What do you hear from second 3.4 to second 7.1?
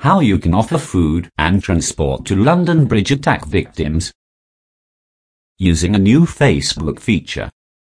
victims using a new Facebook